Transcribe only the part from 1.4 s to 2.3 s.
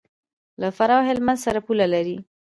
سره پوله لري.